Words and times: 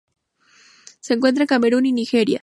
Se 0.99 1.13
encuentra 1.13 1.43
en 1.43 1.47
Camerún 1.47 1.85
y 1.85 1.91
Nigeria. 1.91 2.39